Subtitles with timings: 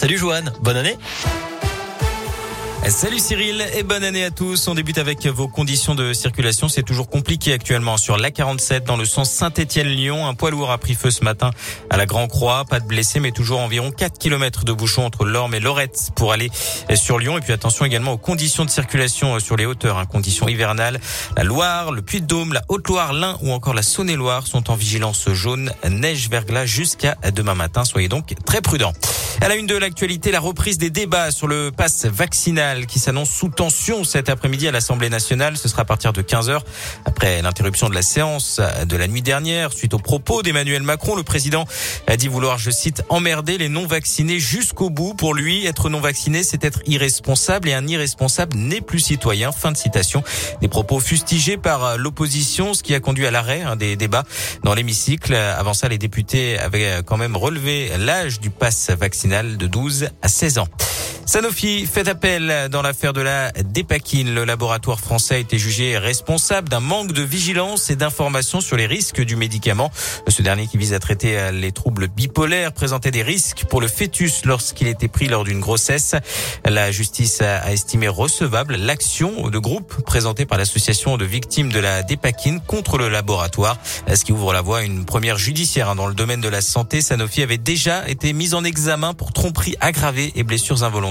[0.00, 0.96] Salut Joanne, bonne année.
[2.88, 4.66] Salut Cyril et bonne année à tous.
[4.66, 6.70] On débute avec vos conditions de circulation.
[6.70, 10.26] C'est toujours compliqué actuellement sur l'A47 dans le sens Saint-Étienne-Lyon.
[10.26, 11.50] Un poids lourd a pris feu ce matin
[11.90, 12.64] à la Grand Croix.
[12.64, 16.32] Pas de blessés mais toujours environ 4 km de bouchons entre Lorme et Lorette pour
[16.32, 16.50] aller
[16.94, 17.36] sur Lyon.
[17.36, 20.06] Et puis attention également aux conditions de circulation sur les hauteurs, hein.
[20.06, 20.98] conditions hivernales.
[21.36, 25.70] La Loire, le Puy-de-Dôme, la Haute-Loire, l'Ain ou encore la Saône-et-Loire sont en vigilance jaune,
[25.86, 27.84] neige, verglas jusqu'à demain matin.
[27.84, 28.94] Soyez donc très prudents.
[29.38, 33.30] À la une de l'actualité, la reprise des débats sur le pass vaccinal qui s'annonce
[33.30, 35.56] sous tension cet après-midi à l'Assemblée nationale.
[35.56, 36.60] Ce sera à partir de 15h.
[37.06, 41.22] Après l'interruption de la séance de la nuit dernière, suite aux propos d'Emmanuel Macron, le
[41.22, 41.64] président
[42.06, 45.14] a dit vouloir, je cite, emmerder les non-vaccinés jusqu'au bout.
[45.14, 49.52] Pour lui, être non-vacciné, c'est être irresponsable et un irresponsable n'est plus citoyen.
[49.52, 50.22] Fin de citation.
[50.60, 54.24] Des propos fustigés par l'opposition, ce qui a conduit à l'arrêt hein, des débats
[54.64, 55.34] dans l'hémicycle.
[55.34, 60.28] Avant ça, les députés avaient quand même relevé l'âge du pass vaccinal de 12 à
[60.28, 60.68] 16 ans.
[61.26, 64.34] Sanofi fait appel dans l'affaire de la dépakine.
[64.34, 68.86] Le laboratoire français a été jugé responsable d'un manque de vigilance et d'information sur les
[68.86, 69.92] risques du médicament.
[70.26, 74.44] Ce dernier qui vise à traiter les troubles bipolaires présentait des risques pour le fœtus
[74.44, 76.14] lorsqu'il était pris lors d'une grossesse.
[76.64, 82.02] La justice a estimé recevable l'action de groupe présentée par l'association de victimes de la
[82.02, 83.78] dépakine contre le laboratoire,
[84.12, 87.02] ce qui ouvre la voie à une première judiciaire dans le domaine de la santé.
[87.02, 91.09] Sanofi avait déjà été mise en examen pour tromperie aggravée et blessures involontaires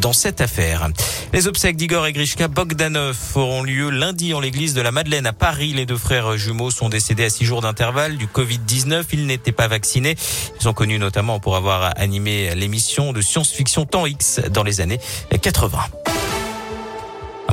[0.00, 0.88] dans cette affaire.
[1.32, 5.32] Les obsèques d'Igor et Grishka Bogdanov auront lieu lundi en l'église de la Madeleine à
[5.32, 5.72] Paris.
[5.72, 9.04] Les deux frères jumeaux sont décédés à six jours d'intervalle du Covid-19.
[9.12, 10.16] Ils n'étaient pas vaccinés.
[10.58, 15.00] Ils sont connus notamment pour avoir animé l'émission de science-fiction Temps X dans les années
[15.40, 16.05] 80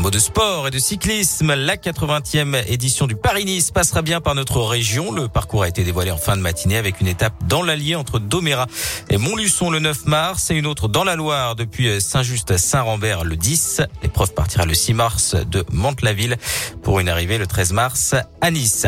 [0.04, 4.60] mot de sport et de cyclisme, la 80e édition du Paris-Nice passera bien par notre
[4.60, 5.14] région.
[5.14, 8.20] Le parcours a été dévoilé en fin de matinée avec une étape dans l'Allier entre
[8.20, 8.68] Doméra
[9.10, 13.24] et Montluçon le 9 mars et une autre dans la Loire depuis Saint-Just à Saint-Rambert
[13.24, 13.82] le 10.
[14.02, 16.36] L'épreuve partira le 6 mars de Mantes-la-Ville
[16.82, 18.86] pour une arrivée le 13 mars à Nice.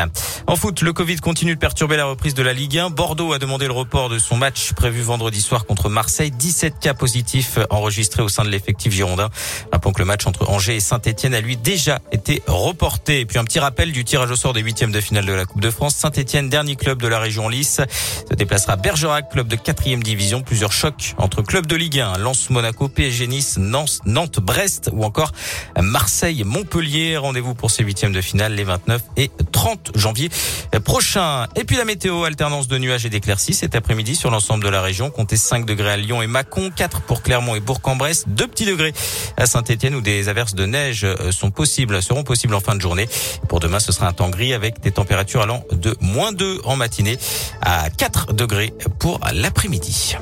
[0.47, 2.89] En foot, le Covid continue de perturber la reprise de la Ligue 1.
[2.89, 6.31] Bordeaux a demandé le report de son match prévu vendredi soir contre Marseille.
[6.31, 9.29] 17 cas positifs enregistrés au sein de l'effectif girondin.
[9.71, 13.19] Rappelons que le match entre Angers et saint Saint-Etienne a lui déjà été reporté.
[13.19, 15.45] Et puis un petit rappel du tirage au sort des huitièmes de finale de la
[15.45, 15.93] Coupe de France.
[15.93, 17.79] Saint-Etienne, dernier club de la région Lys,
[18.27, 20.41] se déplacera Bergerac, club de quatrième division.
[20.41, 25.03] Plusieurs chocs entre clubs de Ligue 1, Lens, Monaco, PSG Nice, Nantes, Nantes, Brest ou
[25.03, 25.31] encore
[25.79, 27.17] Marseille, Montpellier.
[27.17, 30.31] Rendez-vous pour ces huitièmes de finale les 29 et 30 janvier
[30.83, 31.45] prochains.
[31.55, 34.81] Et puis la météo, alternance de nuages et d'éclaircies cet après-midi sur l'ensemble de la
[34.81, 35.11] région.
[35.11, 38.93] Comptez 5 degrés à Lyon et Mâcon, 4 pour Clermont et Bourg-en-Bresse, 2 petits degrés
[39.37, 42.81] à Saint-Etienne où des averses de neige euh, sont possibles, seront possibles en fin de
[42.81, 43.07] journée.
[43.49, 46.75] Pour demain, ce sera un temps gris avec des températures allant de moins 2 en
[46.75, 47.17] matinée
[47.61, 50.15] à 4 degrés pour l'après-midi.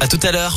[0.00, 0.54] À tout à l'heure.